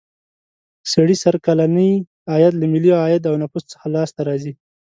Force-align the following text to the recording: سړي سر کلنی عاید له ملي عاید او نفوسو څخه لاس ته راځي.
سړي 0.93 1.15
سر 1.23 1.35
کلنی 1.45 1.91
عاید 2.31 2.53
له 2.61 2.65
ملي 2.73 2.91
عاید 3.01 3.23
او 3.29 3.33
نفوسو 3.41 3.67
څخه 3.73 3.87
لاس 3.95 4.09
ته 4.15 4.21
راځي. 4.27 4.53